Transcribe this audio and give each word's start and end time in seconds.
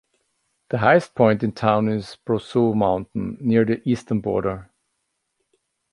The 0.69 0.79
highest 0.79 1.13
point 1.13 1.43
in 1.43 1.51
town 1.51 1.87
is 1.87 2.17
Brousseau 2.25 2.75
Mountain 2.75 3.37
near 3.39 3.63
the 3.63 3.87
eastern 3.87 4.19
border. 4.19 4.71